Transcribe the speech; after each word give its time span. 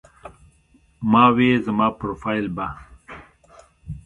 ما 1.11 1.23
وې 1.35 1.51
زما 1.65 1.87
پروفائيل 1.99 2.47
به 2.55 2.67